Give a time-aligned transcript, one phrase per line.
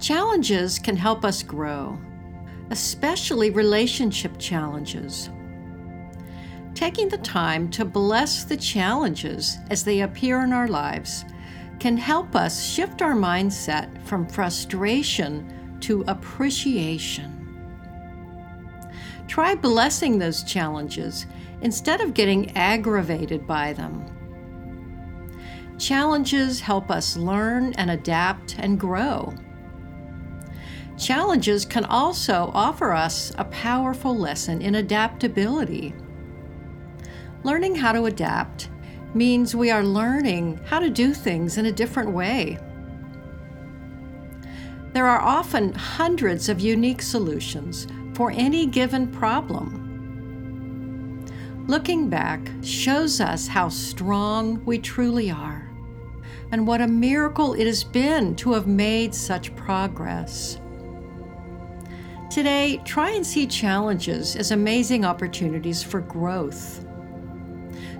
[0.00, 1.98] Challenges can help us grow,
[2.70, 5.30] especially relationship challenges.
[6.74, 11.24] Taking the time to bless the challenges as they appear in our lives
[11.80, 17.32] can help us shift our mindset from frustration to appreciation.
[19.26, 21.26] Try blessing those challenges
[21.62, 24.04] instead of getting aggravated by them.
[25.78, 29.34] Challenges help us learn and adapt and grow.
[30.98, 35.94] Challenges can also offer us a powerful lesson in adaptability.
[37.44, 38.70] Learning how to adapt
[39.14, 42.58] means we are learning how to do things in a different way.
[44.94, 49.82] There are often hundreds of unique solutions for any given problem.
[51.66, 55.70] Looking back shows us how strong we truly are
[56.52, 60.58] and what a miracle it has been to have made such progress.
[62.36, 66.84] Today, try and see challenges as amazing opportunities for growth.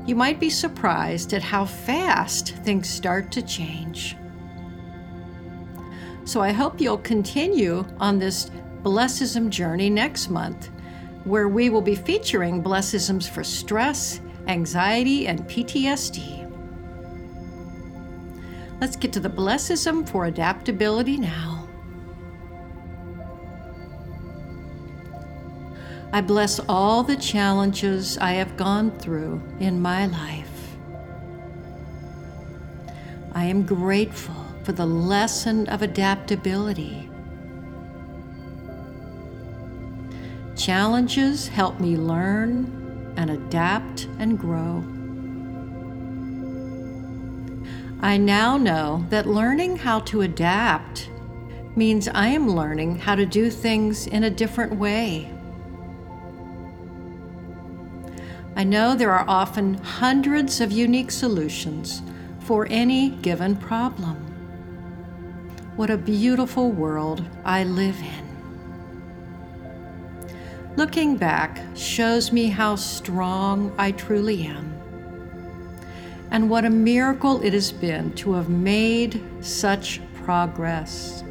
[0.05, 4.14] You might be surprised at how fast things start to change.
[6.27, 8.50] So I hope you'll continue on this
[8.83, 10.69] Blessism journey next month,
[11.25, 16.42] where we will be featuring Blessisms for stress, anxiety, and PTSD.
[18.82, 21.55] Let's get to the Blessism for adaptability now.
[26.12, 30.76] I bless all the challenges I have gone through in my life.
[33.32, 37.06] I am grateful for the lesson of adaptability
[40.56, 44.82] Challenges help me learn and adapt and grow.
[48.00, 51.10] I now know that learning how to adapt
[51.76, 55.30] means I am learning how to do things in a different way.
[58.56, 62.00] I know there are often hundreds of unique solutions
[62.41, 64.16] for any given problem.
[65.76, 68.25] What a beautiful world I live in.
[70.75, 74.72] Looking back shows me how strong I truly am,
[76.31, 81.22] and what a miracle it has been to have made such progress.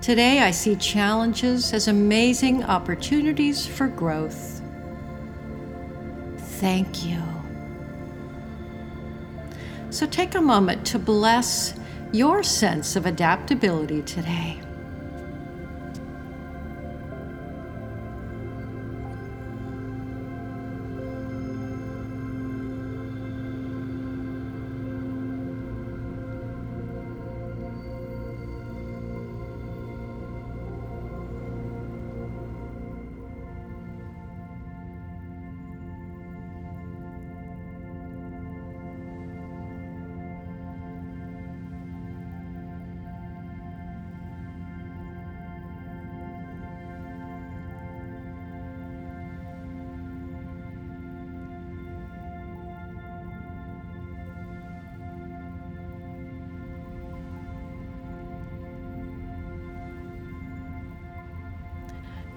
[0.00, 4.55] Today, I see challenges as amazing opportunities for growth.
[6.60, 7.22] Thank you.
[9.90, 11.74] So take a moment to bless
[12.12, 14.60] your sense of adaptability today.